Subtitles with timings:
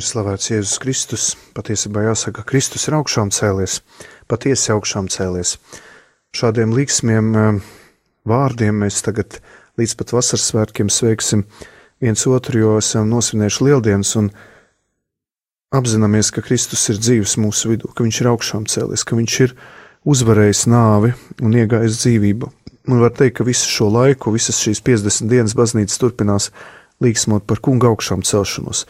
[0.00, 3.82] Lai slavēts Jēzus Kristus, patiesībā jāsaka, ka Kristus ir augšām cēlies,
[4.32, 5.58] patiesi augšām cēlies.
[6.32, 7.58] Šādiem līksmiem eh,
[8.24, 9.36] vārdiem mēs tagad
[9.76, 11.42] līdz pat vasaras svētkiem sveiksim
[12.00, 14.32] viens otru, jo esam nosvinējuši lieldienas un
[15.76, 19.56] apzināmies, ka Kristus ir dzīves mūsu vidū, ka Viņš ir augšām cēlies, ka Viņš ir
[20.08, 21.12] uzvarējis nāvi
[21.44, 22.52] un iegājis dzīvību.
[22.88, 26.48] Un var teikt, ka visu šo laiku, visas šīs 50 dienas baznīca turpinās
[27.04, 28.86] līksmot par kunga augšām celšanos.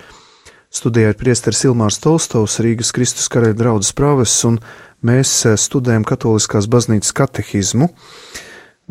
[0.71, 4.61] Studējot priesteris Ilmārs Tolstovs, Rīgas Kristus karaļa draudzes prāves, un
[5.03, 7.89] mēs eh, studējam katoliskās baznīcas katehizmu.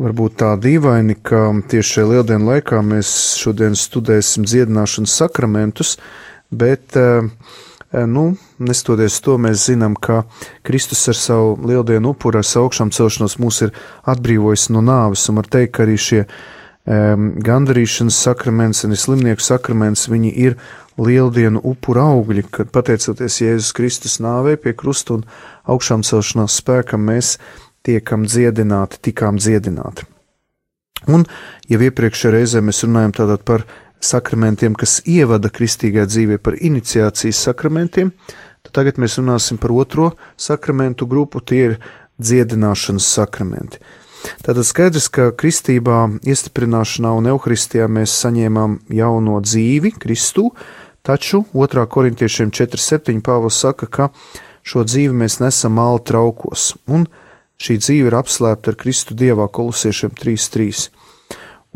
[0.00, 5.94] Varbūt tā dīvaini, ka tieši šajā lieldienu laikā mēs šodien studēsim dziedināšanas sakramentus,
[6.52, 8.26] bet, eh, nu,
[8.60, 10.26] nestoties to, mēs zinām, ka
[10.60, 13.72] Kristus ar savu lieldienu upuru, ar savu augšām celšanos mūs ir
[14.04, 16.26] atbrīvojis no nāves, un var teikt, ka arī šie
[16.86, 20.56] gandarīšanas sakraments un slimnieku sakraments, viņi ir
[21.00, 25.26] lieldienu upuru augļi, kad pateicoties Jēzus Kristus nāvei pie krusta un
[25.68, 27.36] augšām celšanās spēkam, mēs
[27.86, 30.08] tiekam dziedināti, tikām dziedināti.
[31.08, 31.24] Un
[31.70, 33.64] jau iepriekšējā reizē mēs runājam tātad par
[34.04, 38.12] sakramentiem, kas ievada kristīgā dzīvē, par iniciācijas sakramentiem,
[38.64, 41.78] tad tagad mēs runāsim par otro sakramentu grupu, tie ir
[42.20, 43.80] dziedināšanas sakramenti.
[44.44, 50.50] Tātad skaidrs, ka kristībā, iestiprināšanā un evaharistijā mēs saņēmām jauno dzīvi, Kristu,
[51.02, 51.86] Taču 2.
[51.88, 53.22] korintiešiem 4.7.
[53.24, 54.08] Pāvils saka, ka
[54.62, 57.06] šo dzīvi mēs nesam māla traukos, un
[57.60, 60.90] šī dzīve ir apslēpta ar Kristu dievā kolosiešiem 3.3.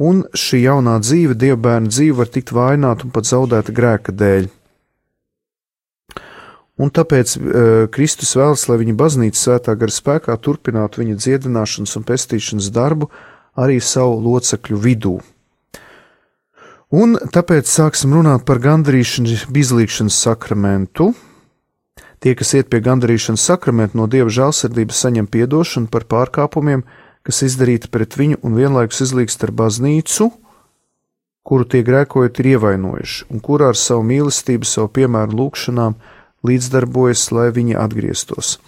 [0.05, 4.50] Un šī jaunā dzīve, dievbērna dzīve, var tikt vaināta un pat zaudēta grēka dēļ.
[6.75, 7.42] Un tāpēc e,
[7.94, 13.10] Kristus vēlas, lai viņa baznīca svētā gara spēkā turpinātu viņa dziedināšanas un pestīšanas darbu
[13.54, 15.15] arī savu locekļu vidū.
[16.94, 21.12] Un tāpēc sāksim runāt par gandarīšanas, bizlīkšanas sakramentu.
[22.22, 26.84] Tie, kas iet pie gandarīšanas sakramenta, no dieva žēlsirdības saņem atdošanu par pārkāpumiem,
[27.27, 30.31] kas izdarīti pret viņu, un vienlaikus izlīgst ar baznīcu,
[31.44, 35.98] kuru tie grēkojot ir ievainojuši, un kurā ar savu mīlestību, savu piemēru lūgšanām
[36.44, 38.59] līdzdarbojas, lai viņi atgrieztos.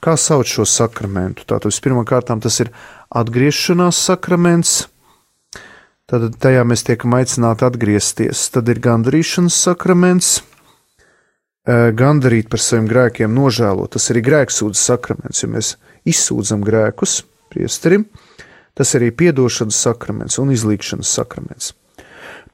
[0.00, 1.44] Kā sauc šo sakramentu?
[1.46, 2.72] Tātad vispirmkārt tas ir
[3.10, 4.88] atgriešanās sakraments,
[6.10, 8.48] Tad tajā mēs tiekam aicināti atgriezties.
[8.50, 10.30] Tad ir gandarīšanas sakraments,
[11.70, 13.92] gandarīt par saviem grēkiem, nožēlot.
[13.94, 15.76] Tas arī grēksūdzes sakraments, ja mēs
[16.10, 17.20] izsūdzam grēkus
[17.54, 18.08] priesterim.
[18.74, 21.76] Tas arī piedošanas sakraments un izlīkšanas sakraments.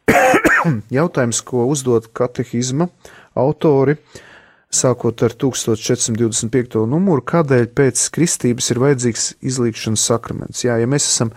[0.98, 2.90] Jautājums, ko uzdod katehizma
[3.32, 3.96] autori,
[4.72, 6.82] sākot ar 1425.
[6.90, 10.64] numuru, kādēļ pēc kristības ir vajadzīgs izlīkšanas sakraments?
[10.66, 11.32] Jā, ja mēs esam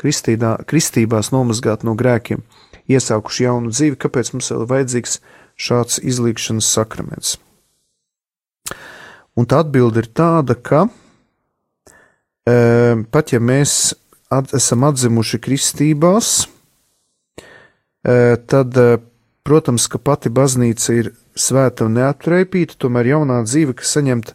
[0.00, 2.44] kristīdā, kristībās nomazgāt no grēkiem,
[2.90, 5.18] iesākuši jaunu dzīvi, kāpēc mums vēl vajadzīgs
[5.56, 7.38] šāds izlīkšanas sakraments?
[9.34, 10.84] Un tā atbilde ir tāda, ka
[12.46, 12.54] e,
[13.10, 13.94] pat ja mēs
[14.30, 16.44] at, esam atzimuši kristībās,
[18.06, 18.14] e,
[18.46, 19.00] tad, e,
[19.46, 24.34] protams, ka pati baznīca ir svēta un neatrēpīta, tomēr jaunā dzīve, kas saņemta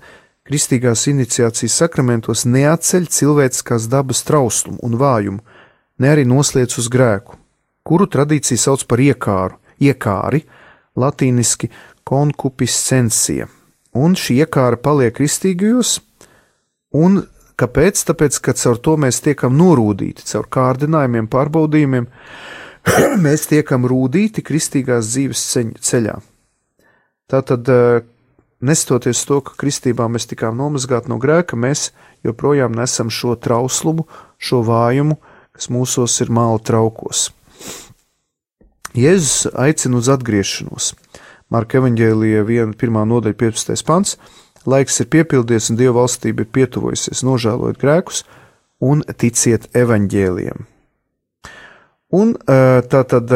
[0.49, 5.43] kristīgās iniciācijas sakramentos neatceļ cilvēciskās dabas trauslumu un vājumu,
[5.99, 7.37] ne arī noslēdz uz grēku,
[7.85, 10.43] kuru tradīcija sauc par iekāru, iekāri,
[10.99, 11.69] latīniski
[12.07, 13.47] konkupiscencija,
[13.95, 15.99] un šī iekāra paliek kristīgajos,
[16.97, 17.21] un
[17.59, 18.01] kāpēc?
[18.09, 22.09] Tāpēc, ka caur to mēs tiekam norūdīti, caur kārdinājumiem, pārbaudījumiem,
[23.25, 25.45] mēs tiekam rūdīti kristīgās dzīves
[25.89, 26.19] ceļā.
[27.29, 27.69] Tātad
[28.59, 31.93] Nestoties to, ka kristībā mēs tikām nomazgāti no grēka, mēs
[32.27, 34.03] joprojām nesam šo trauslumu,
[34.35, 35.15] šo vājumu,
[35.55, 37.29] kas mūsos ir māla traukos.
[38.99, 40.91] Jēzus aicina uz atgriešanos.
[41.49, 42.99] Marka evanģēlija 1.
[43.13, 43.85] nodaļa 15.
[43.87, 44.17] pants.
[44.67, 48.25] Laiks ir piepildies un Dieva valstība ir pietuvojusies, nožēlojiet grēkus
[48.83, 50.67] un ticiet evaņģēliem.
[52.11, 53.31] Un tā tad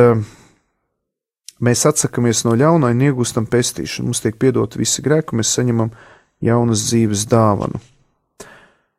[1.63, 4.09] Mēs atsakāmies no ļaunā un iegūstam pestīšanu.
[4.09, 5.93] Mums tiek piedoti visi grēki, mēs saņemam
[6.43, 7.79] jaunas dzīves dāvanu.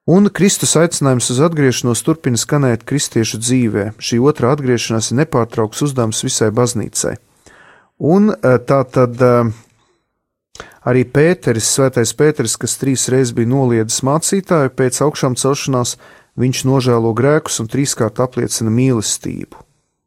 [0.04, 3.84] Un Kristus aicinājums uz atgriešanos turpina skanēt kristiešu dzīvē.
[3.96, 7.14] Šī otrā atgriešanās ir nepārtraukts uzdevums visai baznīcai.
[8.04, 9.30] Un e, tā tad e,
[10.84, 15.96] arī Pēteris, Svētais Pēteris, kas trīs reizes bija noliedzis mācītāju, pēc augšām celšanās
[16.40, 19.64] viņš nožēlo grēkus un trīskārt apliecina mīlestību.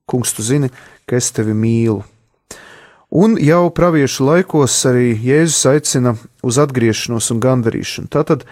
[0.08, 0.70] Kungs, tu zini,
[1.10, 2.04] ka es tevi mīlu.
[3.10, 8.10] Un jau praviešu laikos arī Jēzus aicina uz atgriešanos un gandarīšanu.
[8.12, 8.44] Tātad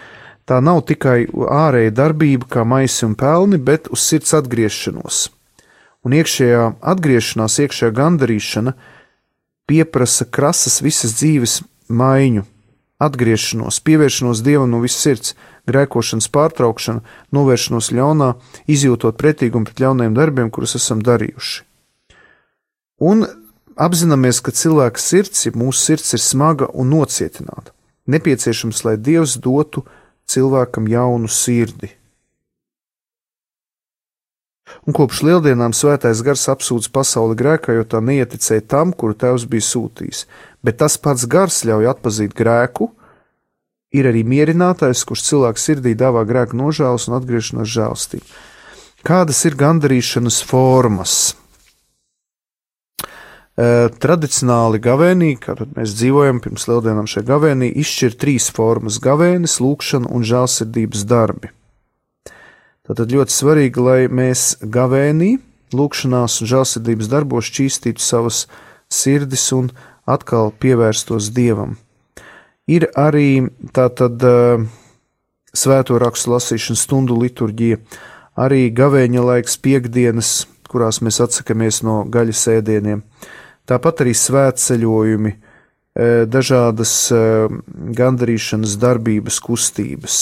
[0.48, 5.26] tā nav tikai ārēja darbība, kā maisi un pelni, bet uz sirds atgriešanos.
[6.08, 8.72] Un iekšējā atgriešanās, iekšējā gandarīšana
[9.68, 11.60] pieprasa krasas visas dzīves
[11.92, 12.46] maiņu,
[13.02, 15.34] atgriešanos, pievēršanos Dievam no visas sirds,
[15.68, 17.02] grēkošanas pārtraukšanu,
[17.34, 18.34] novēršanos ļaunā,
[18.72, 21.66] izjūtot pretīgumu pret ļauniem darbiem, kurus esam darījuši.
[23.04, 23.26] Un
[23.76, 27.72] apzināmies, ka cilvēka sirds, ja mūsu sirds ir smaga un nocietināta.
[28.06, 29.84] Nepieciešams, lai Dievs dotu
[30.30, 31.92] cilvēkam jaunu sirdi.
[34.86, 39.66] Un kopš lieldienām svētais gars apsūdz pasauli grēkā, jo tā neieticēja tam, kuru tēvs bija
[39.66, 40.24] sūtījis.
[40.62, 42.90] Bet tas pats gars ļauj atpazīt grēku,
[43.94, 48.26] ir arī mierinātājs, kurš cilvēku sirdī dāvā grēku nožēlas un atgriešanās žēlstību.
[49.06, 51.36] Kādas ir gandarīšanas formas?
[53.56, 60.10] E, tradicionāli gavēnī, kad mēs dzīvojam pirms lieldienām šajā gavēnī, izšķir trīs formas- gavēnis, lūkšana
[60.12, 61.48] un žēlsirdības darbi.
[62.86, 65.38] Tātad ļoti svarīgi, lai mēs gavēnī,
[65.72, 68.46] lūkšanās un žēlsirdības darbos čīstītu savas
[68.92, 69.70] sirdis un
[70.06, 71.78] atkal pievērstos Dievam.
[72.68, 74.20] Ir arī tātad
[75.54, 77.80] svēto rakstu lasīšana stundu liturģija,
[78.36, 83.02] arī gavēņa laiks piekdienas, kurās mēs atsakamies no gaļas ēdieniem,
[83.66, 85.32] tāpat arī svētceļojumi,
[86.28, 86.94] dažādas
[88.00, 90.18] gandarīšanas darbības, kustības,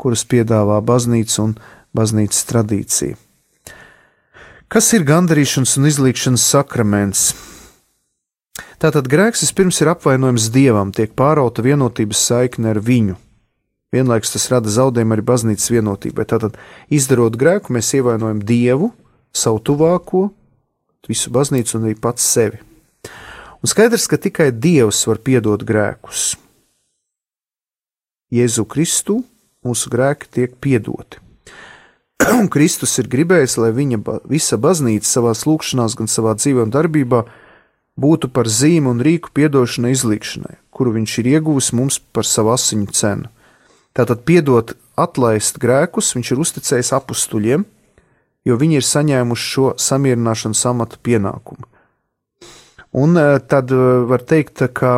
[0.00, 1.54] kuras piedāvā baznīca un
[1.96, 3.18] baznīcas tradīcija.
[4.70, 7.30] Kas ir gandarīšanas un izlīkšanas sakraments?
[8.80, 13.16] Tātad grēks vispirms ir apvainojums dievam, tiek pārauta vienotības saikne ar viņu.
[13.90, 16.24] Vienlaikus tas rada zaudējumu arī baznīcas vienotībai.
[16.30, 16.54] Tātad,
[16.86, 18.92] izdarot grēku, mēs ievainojam dievu,
[19.34, 20.28] savu tuvāko,
[21.08, 22.60] visu baznīcu un arī pats sevi.
[23.60, 26.34] Un skaidrs, ka tikai dievs var piedot grēkus.
[28.32, 29.20] Jēzu Kristu
[29.66, 31.20] mūsu grēki tiek piedoti.
[32.40, 37.24] Un Kristus ir gribējis, lai viņa visa baznīca savā lūkšanā, gan savā dzīvē un darbībā
[38.00, 42.96] būtu par zīmu un rīku piedošanai izlīkšanai, kuru viņš ir ieguvis mums par savu asiņu
[42.96, 43.28] cenu.
[43.96, 47.66] Tātad, piedot, atlaist grēkus, viņš ir uzticējis apstuļiem,
[48.46, 51.68] jo viņi ir saņēmuši šo samierināšanas amata pienākumu.
[53.00, 54.94] Un e, tad e, var teikt, ka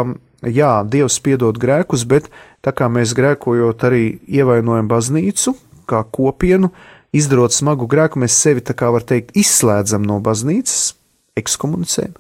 [0.47, 2.31] jā, Dievs piedod grēkus, bet
[2.65, 5.55] tā kā mēs grēkojot arī ievainojam baznīcu
[5.91, 6.71] kā kopienu,
[7.13, 10.95] izdarot smagu grēku, mēs sevi tā kā var teikt izslēdzam no baznīcas,
[11.37, 12.15] ekskomunicējam,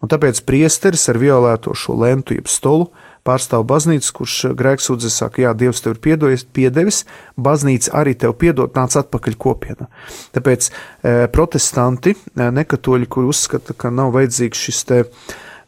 [0.00, 2.88] un tāpēc priesteris ar violēto šo lentu, jeb stolu,
[3.28, 7.02] pārstāv baznīcu, kurš grēksūdzes saka, jā, Dievs tev ir piedojas, piedevis,
[7.36, 9.90] baznīca arī tev piedod, nāc atpakaļ kopienā.
[10.36, 15.04] Tāpēc e, protestanti, e, nekatoļi, kuri uzskata, ka nav vajadzīgs šis te,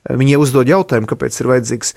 [0.08, 1.94] viņi uzdod jautājumu, kāpēc ir vajadzīgs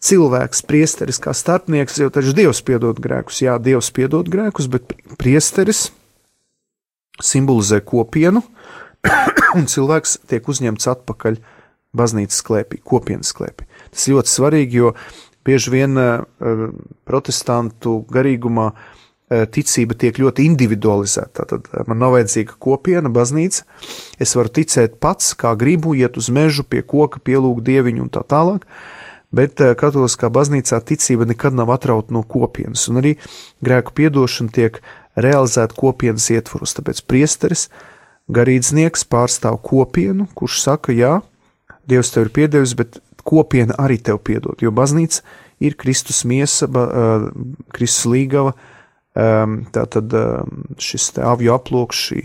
[0.00, 3.42] cilvēks, priesteris kā starpnieks, jo taču Dievs piedod grēkus.
[3.44, 5.88] Jā, Dievs piedod grēkus, bet priesteris
[7.20, 8.42] simbolizē kopienu,
[9.58, 11.40] un cilvēks tiek uzņemts atpakaļ
[11.96, 13.66] baznīcas klēpī, kopienas klēpī.
[13.90, 14.94] Tas ir ļoti svarīgi, jo
[15.46, 16.24] bieži vien uh,
[17.08, 18.88] protestantu garīgumā uh,
[19.30, 21.46] ticība tiek ļoti individualizēta.
[21.50, 23.66] Tad man nav vajadzīga kopiena, baznīca.
[24.22, 28.24] Es varu ticēt pats, kā gribu, iet uz mežu, pie koka, pielūgt dieviņu un tā
[28.26, 28.66] tālāk.
[29.30, 33.12] Bet katoliskā baznīcā ticība nekad nav atrauta no kopienas, un arī
[33.62, 34.80] grēku piedošana tiek
[35.14, 36.74] realizēta kopienas ietvaros.
[36.74, 37.68] Tāpēc priesteris,
[38.34, 41.20] garīdznieks pārstāv kopienu, kurš saka, jā,
[41.90, 45.22] Dievs tev ir piedevis, bet kopiena arī tev piedod, jo baznīca
[45.60, 47.28] ir Kristus miesa, uh,
[47.74, 48.54] Kristus līgava,
[49.14, 52.24] um, tātad um, šis te avju aploks, šī,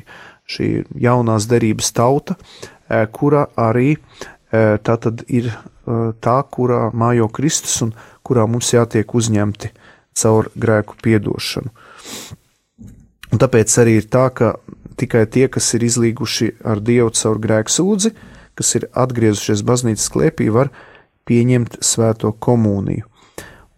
[0.49, 0.69] šī
[1.03, 7.95] jaunās derības tauta, uh, kura arī uh, tātad ir uh, tā, kurā mājo Kristus un
[8.25, 9.73] kurā mums jātiek uzņemti
[10.15, 11.73] caur grēku piedošanu.
[13.33, 14.53] Un tāpēc arī ir tā, ka
[14.95, 20.11] tikai tie, kas ir izlīguši ar Dievu caur grēku sūdzi, uh, kas ir atgriezušies baznīcas
[20.13, 20.71] klēpī, var
[21.27, 23.07] pieņemt svēto komuniju.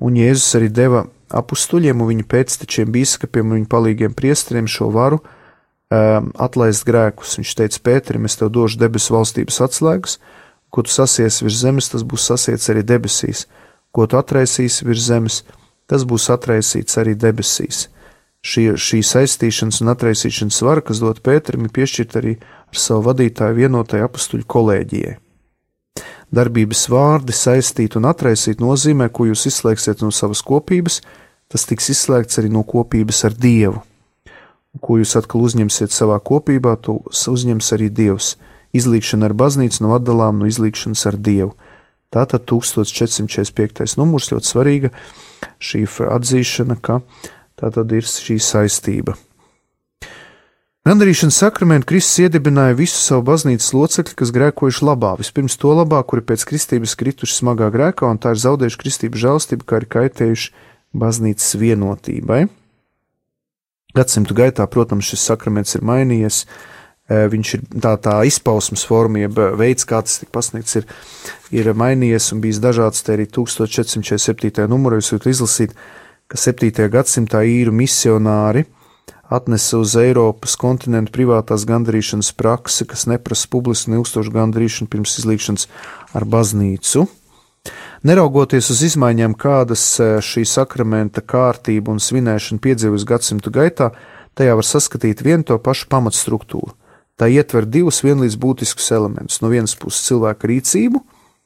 [0.03, 5.19] Un Jēzus arī deva apstuļiem un viņu pēctečiem, biskupiem un viņu palīgiem priesteriem šo varu
[5.19, 7.37] um, atlaist grēkus.
[7.39, 10.17] Viņš teica Pēterim, es tev došu debesu valstības atslēgas,
[10.69, 13.47] ko tu sasies virs zemes, tas būs sasiets arī debesīs,
[13.95, 15.43] ko tu atraisīsi virs zemes,
[15.89, 17.87] tas būs atraisīts arī debesīs.
[18.47, 23.57] Šī, šī saistīšanas un atraisīšanas vara, kas dot Pēterim, ir piešķirta arī ar savu vadītāju
[23.57, 25.17] vienotai apstuļu kolēģijai.
[26.37, 31.01] Darbības vārdi saistīt un atraisīt nozīmē, ko jūs izslēgsiet no savas kopības,
[31.51, 33.79] tas tiks izslēgts arī no kopības ar Dievu.
[34.83, 38.35] Ko jūs atkal uzņemsiet savā kopībā, to uzņems arī Dievs.
[38.75, 41.55] Izlīkšana ar baznīcu nav atdalām no izlīkšanas ar Dievu.
[42.13, 43.97] Tātad 1445.
[43.99, 44.91] numurs ļoti svarīga
[45.63, 47.01] šī atzīšana, ka
[47.57, 49.17] tā tad ir šī saistība.
[50.87, 55.17] Gandarīšanas sakramentu Kristus iedibināja visu savu baznīcas locekļu, kas grēkojuši labā.
[55.19, 59.67] Vispirms to labā, kuri pēc kristības krituši smagā grēkā un tā ir zaudējuši kristības žēlstību,
[59.67, 60.53] kā arī kaitējuši
[60.95, 62.45] baznīcas vienotībai.
[63.97, 66.39] Gadsimtu gaitā, protams, šis sakraments ir mainījies.
[67.07, 70.87] Viņš ir tā, tā izpausmes forma, jeb veids, kā tas tika pasniegts, ir,
[71.55, 73.03] ir mainījies un bijis dažāds.
[73.03, 74.67] Te arī 1447.
[74.71, 75.75] numurā jūs varat izlasīt,
[76.27, 76.89] ka 7.
[76.91, 78.65] gadsimtā īru misionāri
[79.31, 85.67] atnesa uz Eiropas kontinentu privātās gandarīšanas praksi, kas neprasa publisku neuzstošu gandarīšanu pirms izlīkšanas
[86.15, 87.07] ar baznīcu.
[88.07, 93.89] Neraugoties uz izmaiņām, kādas e, šī sakramenta kārtība un svinēšana piedzīvojas gadsimtu gaitā,
[94.37, 96.75] tajā var saskatīt vienu to pašu pamatstruktūru.
[97.17, 99.41] Tā ietver divus vienlīdz būtiskus elementus.
[99.41, 101.01] No vienas puses cilvēka rīcību,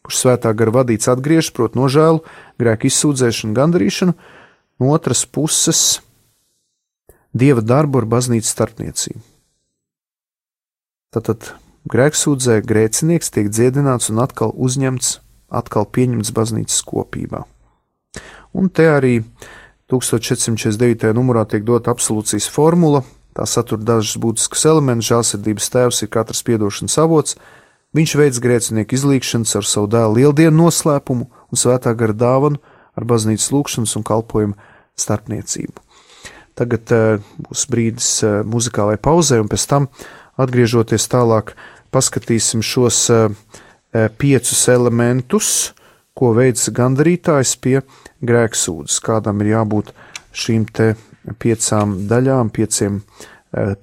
[0.05, 2.21] kurš svētā gara vadīts atgriežas, prot nožēlu,
[2.61, 4.17] grēku izsūdzēšanu, gandarīšanu,
[4.81, 6.01] no otras puses
[7.37, 9.21] dieva darbu ar baznīcas starpniecību.
[11.13, 11.51] Tātad
[11.91, 15.19] grēksūdzē grēcinieks tiek dziedināts un atkal uzņemts,
[15.53, 17.43] atkal pieņemts baznīcas kopībā.
[18.57, 19.21] Un te arī
[19.91, 21.11] 1449.
[21.13, 23.03] numurā tiek dota absolūcijas formula,
[23.37, 27.37] tā satur dažus būtiskus elementus, žēlsirdības tēvs ir katrs piedošanas avots,
[27.95, 32.63] viņš veids grēcinieku izlīkšanas ar savu dēlu lieldienu noslēpumu un svētā gara dāvanu
[32.95, 35.83] ar baznīcas lūgšanas un kalpojumu starpniecību.
[36.57, 39.87] Tagad uh, būs brīdis uh, muzikālajai pauzē, un pēc tam,
[40.41, 41.55] atgriežoties tālāk,
[41.93, 43.29] paskatīsim šos uh,
[44.19, 45.71] piecus elementus,
[46.15, 47.79] ko veids gandarītājs pie
[48.27, 49.93] grēksūdzes, kādam ir jābūt
[50.35, 50.93] šīm te
[51.39, 53.01] piecām daļām, pieciem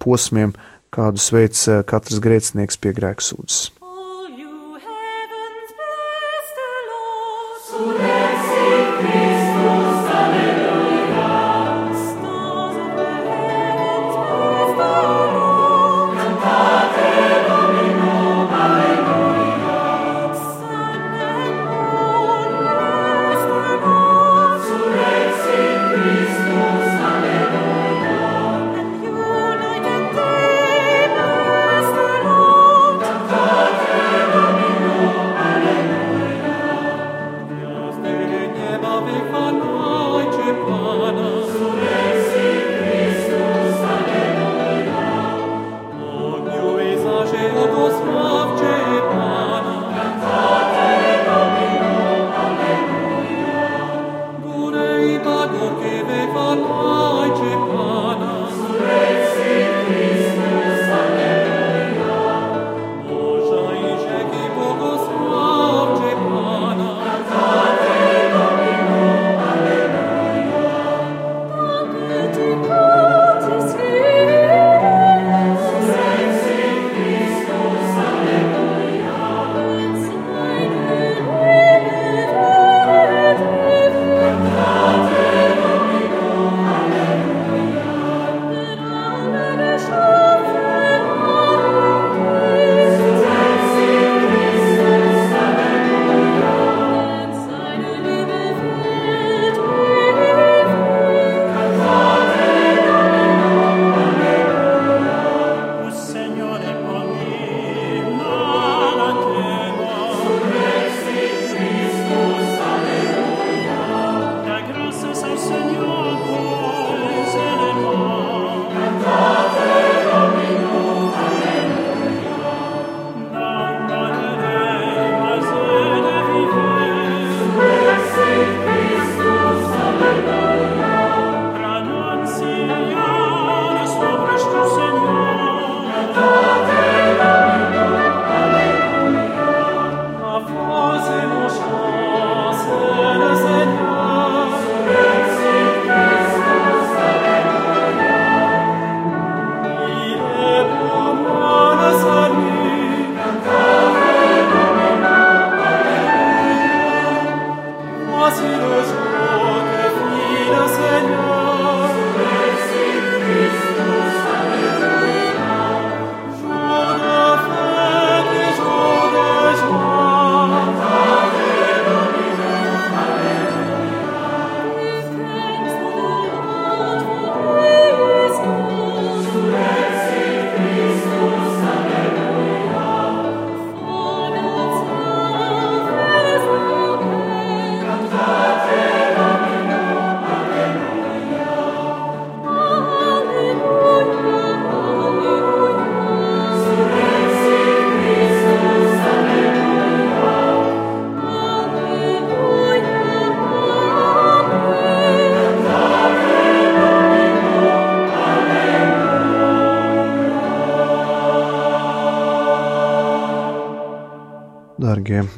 [0.01, 0.55] posmiem,
[0.93, 3.67] kādus veids katrs grēcinieks pie grēksūdzes.
[7.79, 8.18] Lord.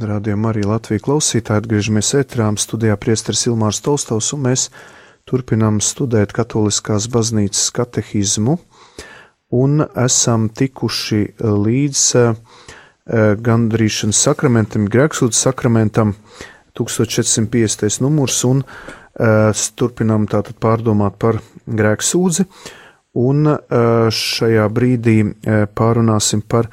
[0.00, 4.62] Rādījumi arī Latvijas klausītāji, atgriežamies ētrām studijā priesteris Ilmārs Tolstovs, un mēs
[5.28, 8.56] turpinām studēt katoliskās baznīcas katehizmu,
[9.60, 12.32] un esam tikuši līdz uh,
[13.44, 16.14] gandrīšanas sakramentam, grēksūdas sakramentam,
[16.80, 18.00] 1450.
[18.00, 22.48] numurs, un uh, turpinām tātad pārdomāt par grēksūdzi,
[23.20, 25.18] un uh, šajā brīdī
[25.76, 26.72] pārunāsim par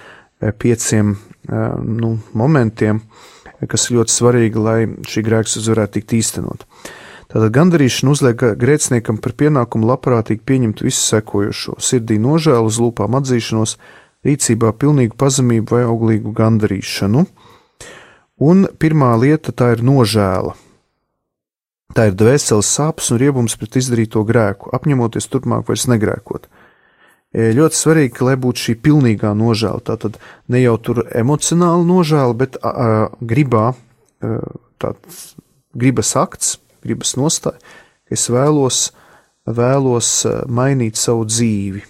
[0.62, 1.18] pieciem
[1.48, 3.02] nu, momentiem,
[3.68, 6.66] kas ir ļoti svarīgi, lai šī grēksūdze varētu tikt īstenot.
[7.28, 13.76] Tātad gandarīšana uzliek grēciniekam par pienākumu labprātīgi pieņemt visu sekojošo- sirdī nožēlu, uz lūpām atzīšanos,
[14.26, 17.26] rīcībā pilnīgu pazemību vai auglīgu gandarīšanu.
[18.40, 20.56] Un pirmā lieta tā ir nožēla.
[21.96, 26.48] Tā ir dvēseles sāpes un riebums pret izdarīto grēku, apņemoties turpmāk vairs negrēkot.
[27.36, 29.84] E, ļoti svarīgi, lai būtu šī pilnīgā nožēla.
[29.90, 30.16] Tātad
[30.52, 32.88] ne jau tur emocionāla nožēla, bet a, a,
[33.20, 33.82] gribā, a,
[34.24, 34.40] e,
[34.82, 35.36] tāds
[35.78, 36.56] gribas akts,
[36.86, 37.60] gribas nostāja,
[38.08, 38.82] ka es vēlos,
[39.46, 41.84] vēlos e, mainīt savu dzīvi.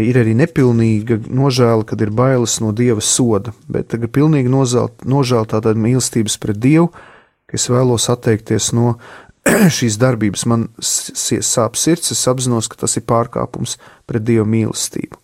[0.00, 5.50] Ir arī nepilnīga nožēla, kad ir bailes no dieva soda, bet tagad pilnīga nožēla, nožēla
[5.50, 6.88] tātad mīlestības pret dievu,
[7.44, 8.94] ka es vēlos atteikties no
[9.76, 15.18] šīs darbības man sāp sirds, es apzinos, ka tas ir pārkāpums pret Dieva mīlestību.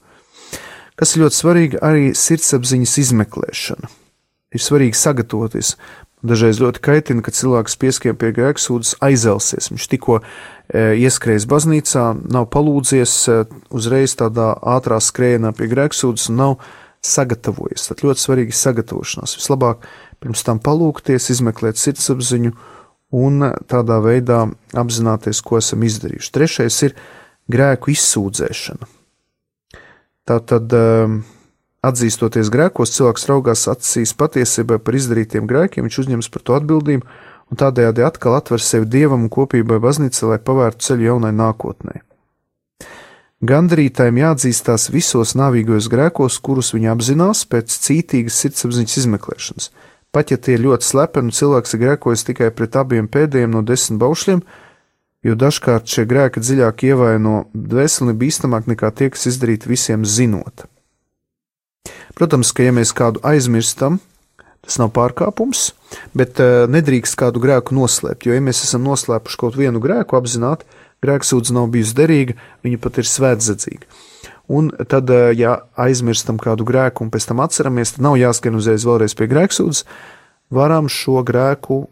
[0.98, 3.90] Kas ir ļoti svarīgi, arī sirdsapziņas izmeklēšana.
[4.54, 5.76] Ir svarīgi sagatavoties.
[6.26, 9.68] Dažreiz ļoti kaitina, ka cilvēks pieskiem pie grēksūdzes aizelsies.
[9.70, 10.24] Viņš tikko e,
[11.04, 13.36] ieskrējis baznīcā, nav palūdzies e,
[13.70, 16.56] uzreiz tādā ātrā skrējienā pie grēksūdzes un nav
[17.06, 17.86] sagatavojies.
[17.92, 19.36] Tad ļoti svarīgi sagatavošanās.
[19.38, 19.86] Vislabāk
[20.18, 22.56] pirms tam palūkties, izmeklēt sirdsapziņu
[23.14, 24.44] un tādā veidā
[24.76, 26.32] apzināties, ko esam izdarījuši.
[26.34, 26.96] Trešais ir
[27.48, 28.88] grēku izsūdzēšana.
[30.28, 31.22] Tātad, um,
[31.88, 37.06] atzīstoties grēkos, cilvēks raugās acīs patiesībai par izdarītiem grēkiem, viņš uzņems par to atbildību
[37.48, 42.02] un tādējādi atkal atver sevi dievam un kopībai baznīcai, lai pavērtu ceļu jaunai nākotnē.
[43.48, 49.70] Gandrītājiem jāatzīstās visos nāvīgajos grēkos, kurus viņi apzinās pēc cītīgas sirdsapziņas izmeklēšanas–
[50.18, 54.00] Pat ja tie ir ļoti slepeni, cilvēks ir grēkojis tikai pret abiem pēdējiem no desmit
[54.00, 54.40] baušļiem,
[55.22, 60.64] jo dažkārt šie grēki dziļāk ievaino dvēseli bīstamāk nekā tie, kas izdarīti visiem zinot.
[62.18, 64.00] Protams, ka ja mēs kādu aizmirstam,
[64.66, 65.68] tas nav pārkāpums,
[66.18, 70.66] bet uh, nedrīkst kādu grēku noslēpt, jo ja mēs esam noslēpuši kaut vienu grēku apzināti,
[71.06, 72.34] grēksūdze nav bijusi derīga,
[72.66, 73.86] viņa pat ir svētdzīga.
[74.48, 78.86] Un tad, eh, ja aizmirstam kādu grēku un pēc tam atceramies, tad nav jāskan uzreiz
[78.88, 79.84] vēlreiz pie grēksūdzes.
[80.50, 81.82] Varam šo grēku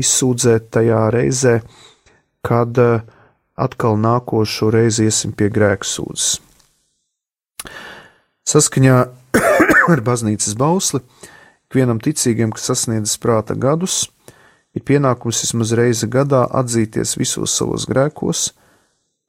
[0.00, 1.60] izsūdzēt tajā reizē,
[2.42, 3.02] kad eh,
[3.60, 6.38] atkal nākošo reizi iesim pie grēksūdzes.
[8.48, 8.96] Saskaņā
[9.92, 11.02] ar baznīcas bausli,
[11.68, 14.06] ikvienam ticīgam, kas sasniedzis prāta gadus,
[14.72, 18.54] ir pienākums vismaz reizi gadā atzīties visos savos grēkos,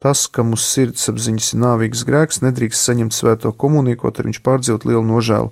[0.02, 4.88] Tas, ka mūsu sirdsapziņas ir nāvīgs grēks, nedrīkst saņemt svēto komuniju, kaut arī viņš pārdzīvot
[4.90, 5.52] lielu nožēlu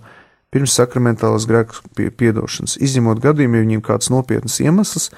[0.49, 1.83] pirms sakramentālās grēku
[2.17, 2.79] piedošanas.
[2.81, 5.11] Izņemot gadījumu, ja viņam kāds nopietns iemesls,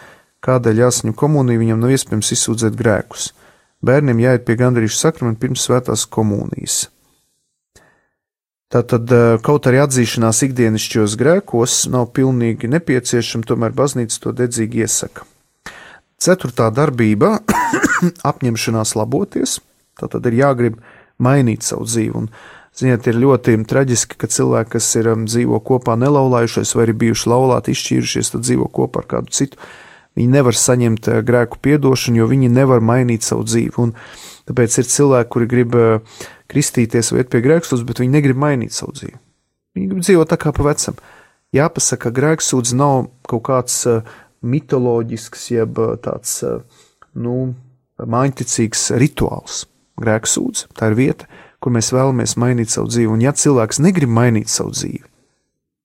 [0.43, 3.31] kādēļ jāsaņem komunija, viņam nav iespējams izsūdzēt grēkus.
[3.81, 6.89] Bērniem jāiet pie gandrīz sakramenta pirms svētās komunijas.
[8.71, 15.27] Tātad, eh, kaut arī atzīšanās ikdienišķos grēkos nav pilnīgi nepieciešama, tomēr baznīca to dedzīgi iesaka.
[16.21, 17.39] Ceturtā darbība-
[18.31, 19.60] apņemšanās laboties.
[19.97, 20.81] Tad ir jāgrib
[21.21, 22.13] mainīt savu dzīvi.
[22.17, 22.27] Un,
[22.77, 27.31] ziniet, ir ļoti traģiski, ka cilvēki, kas ir um, dzīvo kopā nelaulājušies vai ir bijuši
[27.31, 29.57] laulāti, izšķīrušies, tad dzīvo kopā ar kādu citu.
[30.17, 33.73] Viņi nevar saņemt uh, grēku piedošanu, jo viņi nevar mainīt savu dzīvi.
[33.81, 33.95] Un
[34.49, 38.77] tāpēc ir cilvēki, kuri grib uh, kristīties vai iet pie grēksūdzes, bet viņi negrib mainīt
[38.77, 39.17] savu dzīvi.
[39.77, 40.97] Viņi grib dzīvot tā kā pa vecam.
[41.55, 44.05] Jāpasaka, ka grēksūdze nav kaut kāds uh,
[44.41, 46.62] mitoloģisks, jeb eh, tāds eh,
[47.13, 47.54] nu,
[48.01, 49.65] mājiņticīgs rituāls,
[50.01, 50.67] grēksūdz.
[50.77, 51.30] Tā ir vieta,
[51.62, 53.12] kur mēs vēlamies mainīt savu dzīvi.
[53.13, 55.06] Un, ja cilvēks negrib mainīt savu dzīvi,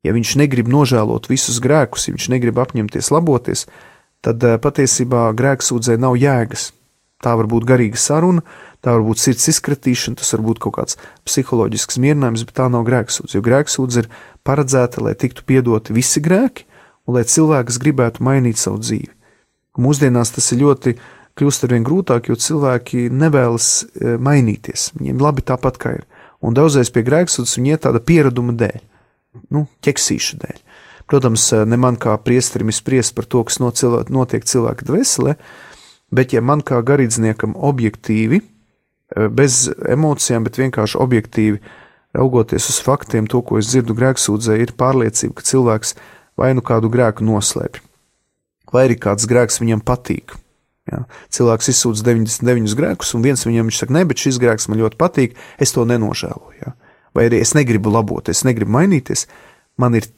[0.06, 3.66] ja viņš negrib nožēlot visus grēkus, ja viņš negrib apņemties laboties,
[4.24, 6.72] tad eh, patiesībā grēksūdzē nav jēgas.
[7.24, 8.42] Tā var būt garīga saruna,
[8.84, 12.84] tā var būt sirds izkratīšana, tas var būt kaut kāds psiholoģisks mierinājums, bet tā nav
[12.84, 13.38] grēksūdze.
[13.38, 14.10] Jo grēksūdze ir
[14.44, 16.66] paredzēta, lai tiktu piedoti visi grēki,
[17.06, 19.12] un lai cilvēks gribētu mainīt savu dzīvi.
[19.82, 20.96] Mūsdienās tas ir ļoti
[21.36, 24.90] kļūst ar vien grūtāk, jo cilvēki nevēlas e, mainīties.
[24.96, 26.06] Viņiem labi tāpat kā ir.
[26.44, 28.80] Un daudzreiz pie grēksūdzes viņi iet tāda piereduma dēļ,
[29.52, 30.58] nu, ķeksīša dēļ.
[31.10, 35.36] Protams, e, ne man kā priesterim spriest par to, kas no cilvēka, notiek cilvēka dvēselē,
[36.16, 41.60] bet ja man kā garīdzniekam objektīvi, e, bez emocijām, bet vienkārši objektīvi
[42.16, 45.98] raugoties uz faktiem, to, ko es dzirdu grēksūdzē, ir pārliecība, ka cilvēks
[46.40, 47.80] vai nu kādu grēku noslēpj,
[48.72, 50.36] vai arī kāds grēks viņam patīk.
[50.90, 51.04] Ja?
[51.34, 55.00] Cilvēks izsūdz 99 grēkus, un viens viņam viņš saka, ne, bet šis grēks man ļoti
[55.00, 56.58] patīk, es to nenožēloju.
[56.62, 56.76] Ja?
[57.16, 59.24] Vai arī es negribu labot, es negribu mainīties.
[59.80, 60.08] Man ir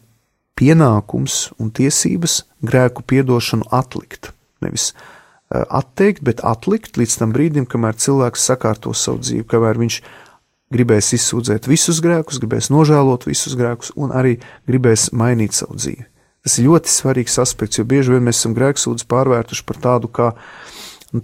[0.59, 4.33] pienākums un tiesības grēku piedošanu atlikt.
[4.65, 10.01] Nevis uh, atteikt, bet atlikt līdz tam brīdim, kamēr cilvēks sakārto savu dzīvi, kamēr viņš
[10.75, 14.37] gribēs izsūdzēt visus grēkus, gribēs nožēlot visus grēkus un arī
[14.69, 16.05] gribēs mainīt savu dzīvi.
[16.45, 20.29] Tas ir ļoti svarīgs aspekts, jo bieži vien mēs esam grēksūdzi pārvērtuši par tādu kā,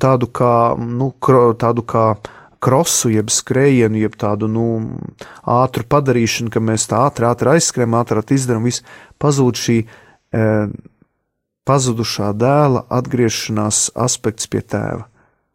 [0.01, 1.13] tādu kā, nu,
[1.61, 2.07] tādu kā
[2.65, 4.67] krosu, jeb skrējienu, jeb tādu nu,
[5.49, 8.85] ātru padarīšanu, ka mēs tā ātri, ātri aizskrējam, ātri izdarām, viss
[9.21, 10.47] pazūd šī e,
[11.69, 15.07] pazudušā dēla atgriešanās aspekts pie tēva.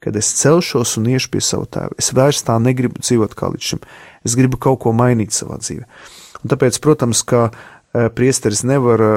[0.03, 3.71] Kad es celšos un iešu pie sava tēva, es vairs tā negribu dzīvot kā līdz
[3.73, 3.81] šim.
[4.23, 5.87] Es gribu kaut ko mainīt savā dzīvē.
[6.39, 9.11] Un tāpēc, protams, ka e, priesteris nevar e,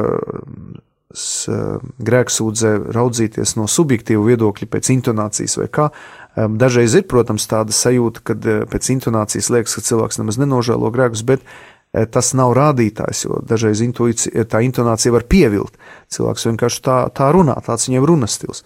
[2.02, 5.90] grēksūdzē raudzīties no subjektīva viedokļa, pēc intonācijas vai kā,
[6.32, 11.24] Dažreiz ir, protams, tāda sajūta, ka eh, pēc intonācijas liekas, ka cilvēks nemaz nenožēlo grēkus,
[11.28, 15.76] bet eh, tas nav rādītājs, jo dažreiz intuīcija, tā intonācija var pievilt.
[16.12, 18.64] Cilvēks vienkārši tā, tā runā, tāds viņam runas stils.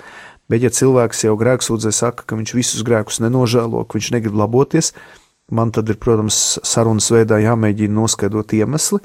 [0.53, 4.93] Bet, ja cilvēks jau grēksūdzē saka, ka viņš visus grēkus nenožēlo, ka viņš negrib laboties,
[5.51, 9.03] man tad ir, protams, sarunas veidā jāmēģina noskaidrot iemesli.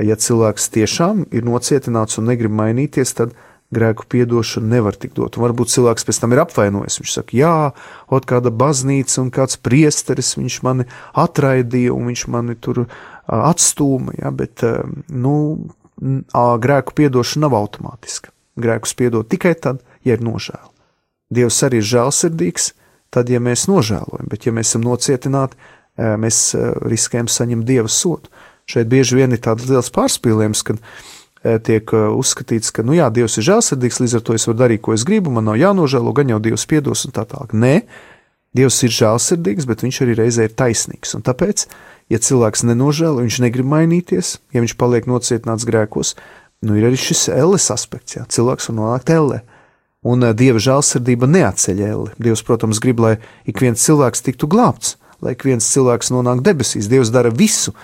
[0.00, 3.34] Ja cilvēks tiešām ir nocietināts un negrib mainīties, tad
[3.72, 5.36] grēku piedošana nevar tikt dot.
[5.36, 6.98] Un varbūt cilvēks pēc tam ir apvainojis.
[7.00, 7.54] Viņš saka, jā,
[8.12, 10.88] ot kāda baznīca un kāds priesteris, viņš mani
[11.20, 12.84] atraidīja un viņš mani tur
[13.28, 14.64] atstūma, ja, bet,
[15.12, 15.36] nu,
[16.64, 18.32] grēku piedošana nav automātiska.
[18.60, 20.68] Grēkus piedod tikai tad, ja ir nožēla.
[21.32, 22.72] Dievs arī ir žēlsirdīgs,
[23.12, 25.56] tad, ja mēs nožēlojam, bet ja mēs esam nocietināti,
[25.96, 26.44] mēs
[26.88, 28.30] riskējam saņemt Dieva sodu.
[28.68, 30.80] Šeit bieži vien ir tāds liels pārspīlējums, kad
[31.42, 34.60] Eh, tiek eh, uzskatīts, ka, nu jā, Dievs ir žēlsirdīgs, līdz ar to es varu
[34.60, 37.50] darīt, ko es gribu, man nav jānožēlo, gan jau Dievs piedos un tā tālāk.
[37.58, 37.72] Nē,
[38.54, 41.16] Dievs ir žēlsirdīgs, bet viņš arī reizē ir taisnīgs.
[41.18, 41.64] Un tāpēc,
[42.14, 46.14] ja cilvēks nenožēlo, viņš negrib mainīties, ja viņš paliek nocietināts grēkos,
[46.62, 49.42] nu ir arī šis elles aspekts, jā, cilvēks var nonākt ellē.
[50.02, 52.14] Un uh, Dieva žēlsirdība neatceļ elli.
[52.22, 53.16] Dievs, protams, grib, lai
[53.48, 56.90] ik viens cilvēks tiktu glābts, lai ik viens cilvēks nonāktu debesīs.
[56.90, 57.74] Dievs dara visu,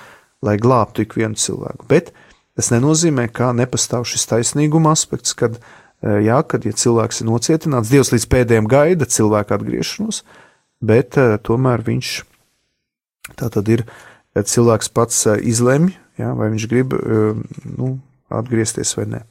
[0.42, 1.86] lai glābtu ik vienu cilvēku.
[1.90, 2.10] Bet
[2.58, 5.60] Tas nenozīmē, ka nepastāv šis taisnīguma aspekts, kad,
[6.02, 10.24] e, jā, kad ja cilvēks ir nocietināts, Dievs līdz pēdējiem gaida cilvēku atgriešanos,
[10.82, 12.10] bet uh, tomēr viņš
[13.38, 13.84] tā tad ir
[14.34, 16.94] cilvēks pats izlemj, jā, vai viņš grib
[17.78, 17.92] nu,
[18.30, 19.22] atgriezties vai nē.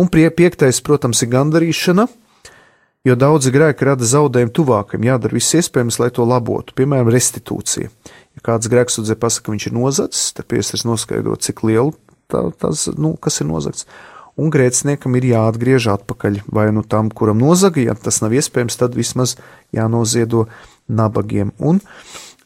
[0.00, 2.08] Un piektais, protams, ir gandarīšana.
[3.08, 7.88] Jo daudzi grēki rada zaudējumu tuvākam, jādara viss iespējams, lai to labotu, piemēram, restitūcija.
[8.36, 11.94] Ja kāds grēks sudzē pasaka, ka viņš ir nozadzis, tad piesars noskaidro, cik lielu
[12.30, 13.86] tā, tas, nu, kas ir nozagts.
[14.40, 18.96] Un grēciniekam ir jāatgriež atpakaļ vai nu tam, kuram nozaga, ja tas nav iespējams, tad
[18.96, 19.34] vismaz
[19.76, 20.46] jānoziedo
[20.88, 21.54] nabagiem.
[21.58, 21.80] Un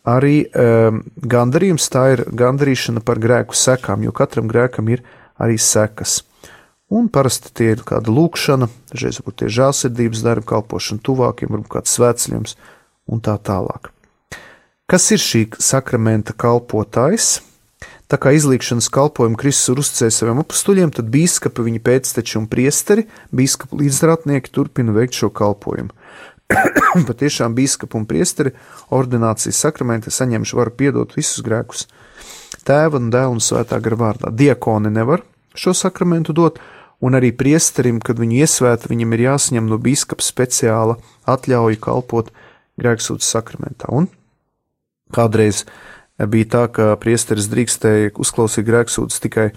[0.06, 5.04] arī um, gandarījums tā ir gandarīšana par grēku sekām, jo katram grēkam ir
[5.38, 6.22] arī sekas.
[6.92, 11.96] Un parasti tie ir kāda lūkšana, dažreiz varbūt tie žēlsirdības darbi, kalpošana tuvākiem, varbūt kāds
[11.96, 12.56] svētceļums
[13.08, 13.88] un tā tālāk.
[14.90, 17.38] Kas ir šī sakramenta kalpotājs?
[18.12, 23.06] Tā kā izlīkšanas kalpojumu Kristus ir uzticējis saviem apstuļiem, tad biskupi, viņa pēcteči un priesteri,
[23.32, 25.96] biskupu līdzstrādnieki turpina veikt šo kalpojumu.
[27.08, 28.52] Patiešām biskupi un priesteri
[28.92, 31.88] ordinācijas sakramenti saņemšu varu piedot visus grēkus.
[32.68, 34.30] Tēva un dēla un svētā gara vārdā.
[34.36, 36.60] Diakoni nevar šo sakramentu dot,
[37.04, 40.98] un arī priesterim, kad viņu iesvēta, viņam ir jāsaņem no biskupa speciāla
[41.30, 42.30] atļauja kalpot
[42.80, 43.90] grēksūdzes sakramentā.
[43.92, 44.08] Un
[45.14, 45.64] kādreiz
[46.18, 49.50] bija tā, ka priesteris drīkstēja uzklausīt grēksūdzes tikai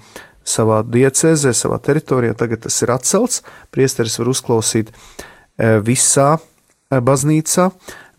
[0.48, 2.36] savā diecēzē, savā teritorijā.
[2.38, 3.44] Tagad tas ir atcelts.
[3.74, 7.70] Priesteris var uzklausīt e, visā e, baznīcā,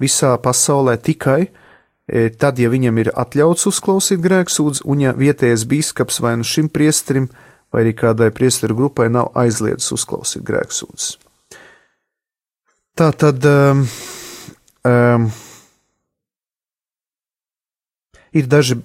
[0.03, 6.21] visā pasaulē tikai e, tad, ja viņam ir atļauts uzklausīt grēksūdzi, un ja vietējais biskups
[6.25, 7.31] vai nu šim priesterim
[7.73, 11.19] vai arī kādai priesteru grupai nav aizliedzis uzklausīt grēksūdzes.
[12.99, 13.85] Tā tad um,
[14.89, 15.29] um,
[18.37, 18.77] Ir daži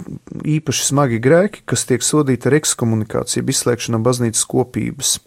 [0.48, 5.18] īpaši smagi grēki, kas tiek sodīti ar ekskomunikāciju, izslēgšanu no baznīcas kopības.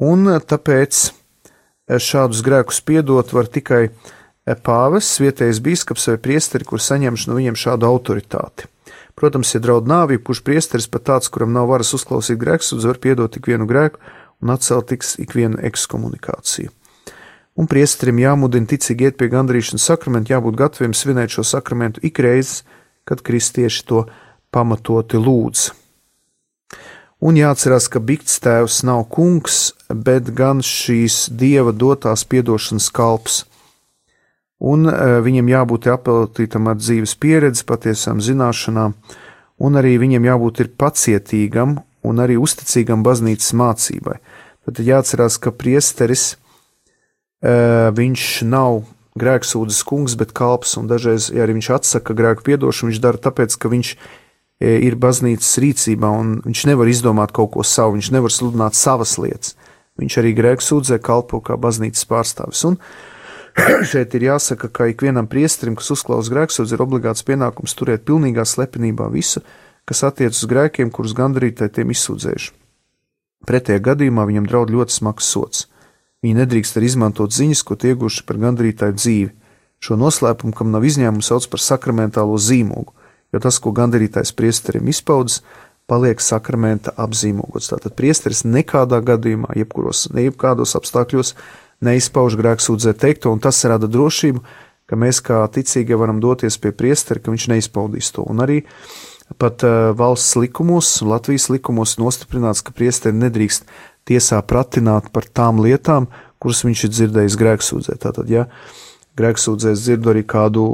[0.00, 6.64] Un eh, tāpēc eh, šādus grēkus piedot var tikai eh, pāvests, vietējais biskups vai priesteri,
[6.64, 8.70] kur saņemš no viņiem šādu autoritāti.
[9.20, 13.32] Protams, ja draud nāvība, kurš priesteris pat tāds, kuram nav varas uzklausīt grēkus, var piedot
[13.34, 14.00] tik vienu grēku
[14.40, 16.72] un atcelt tiks ikvienu ekskomunikāciju.
[17.60, 22.62] Un priesterim jāmudina ticīgi iet pie gandrīšanas sakramenta, jābūt gataviem svinēt šo sakramentu ikreiz,
[23.04, 24.06] kad kristieši to
[24.54, 25.66] pamatoti lūdz.
[27.20, 33.42] Un jāatcerās, ka Bikts tēvs nav kungs, bet gan šīs dieva dotās piedošanas kalps.
[34.60, 38.94] Un uh, viņam jābūt apeltītam ar dzīves pieredzi, patiesām zināšanām,
[39.60, 44.20] un arī viņam jābūt pacietīgam un arī uzticīgam baznīcas mācībai.
[44.68, 48.82] Tad jāatcerās, ka priesteris uh, viņš nav
[49.20, 53.56] grēksūdzes kungs, bet kalps, un dažreiz, ja arī viņš atsaka grēku piedošanu, viņš dara tāpēc,
[53.58, 53.94] ka viņš
[54.60, 59.16] E, ir baznīcas rīcībā, un viņš nevar izdomāt kaut ko savu, viņš nevar sludināt savas
[59.16, 59.54] lietas.
[60.00, 62.60] Viņš arī grēku sūdzē kalpo kā baznīcas pārstāvis.
[62.68, 62.76] Un
[63.90, 69.08] šeit ir jāsaka, ka ikvienam priesterim, kas uzklausa grēksūdzi, ir obligāts pienākums turēt pilnīgā slepenībā
[69.12, 69.42] visu,
[69.88, 72.54] kas attiecas uz grēkiem, kurus gandarītāji tiem izsūdzējuši.
[73.48, 75.66] Pretējā gadījumā viņam draud ļoti smags sots.
[76.20, 79.30] Viņi nedrīkst arī izmantot ziņas, ko ieguvuši par gandarītāju dzīvi.
[79.80, 82.92] Šo noslēpumu, kam nav izņēmuma, sauc par sakramentālo zīmogu
[83.32, 85.40] jo tas, ko gandarītais priesterim izpaudzis,
[85.90, 87.72] paliek sakramenta apzīmogots.
[87.72, 91.34] Tātad priesteris nekādā gadījumā, jebkuros, jebkādos apstākļos
[91.84, 94.42] neizpauž grēksūdzē teikto, un tas rada drošību,
[94.90, 98.26] ka mēs kā ticīgie varam doties pie priestera, ka viņš neizpaudīs to.
[98.26, 98.64] Un arī
[99.38, 103.68] pat uh, valsts likumos, Latvijas likumos nostiprināts, ka priesteri nedrīkst
[104.10, 106.08] tiesā pratināt par tām lietām,
[106.42, 107.98] kuras viņš ir dzirdējis grēksūdzē.
[108.02, 108.48] Tātad, ja
[109.20, 110.64] grēksūdzēs dzirdu arī kādu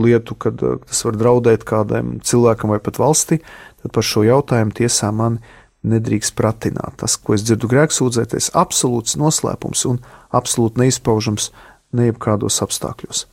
[0.00, 3.42] lietu, kad eh, tas var draudēt kādam cilvēkam vai pat valstī,
[3.82, 5.40] tad par šo jautājumu tiesā man
[5.82, 6.96] nedrīkst pratināt.
[7.02, 10.00] Tas, ko es dzirdu grēksūdzēties, absolūts noslēpums un
[10.34, 11.50] absolūti neizpaužams
[11.96, 13.26] nejebkādos apstākļos.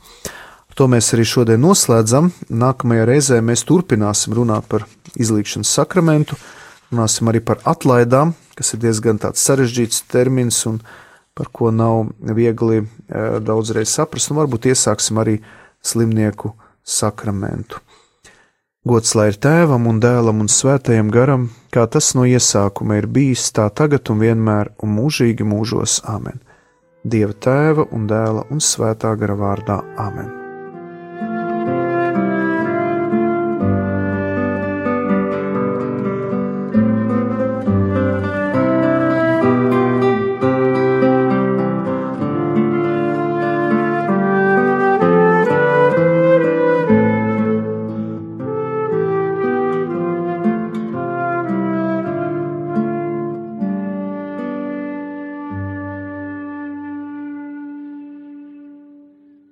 [0.70, 2.30] Ar to mēs arī šodien noslēdzam.
[2.50, 4.86] Nākamajā reizē mēs turpināsim runāt par
[5.18, 6.38] izlīkšanas sakramentu,
[6.92, 10.80] runāsim arī par atlaidām, kas ir diezgan sarežģīts termins un
[11.34, 15.38] par ko nav viegli eh, daudzreiz saprast, un varbūt iesāksim arī
[15.82, 16.52] slimnieku
[16.84, 17.80] sakramentu.
[18.88, 23.50] Gods lai ir tēvam un dēlam un svētajam garam, kā tas no iesākuma ir bijis,
[23.52, 26.40] tā tagad un vienmēr un mūžīgi mūžos Āmen.
[27.04, 30.39] Dieva tēva un dēla un svētā gara vārdā Āmen.